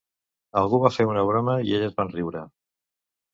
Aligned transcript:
Algú 0.61 0.79
va 0.85 0.91
fer 0.95 1.05
un 1.09 1.19
broma 1.31 1.59
i 1.67 1.77
elles 1.81 1.95
van 2.01 2.11
riure. 2.17 2.43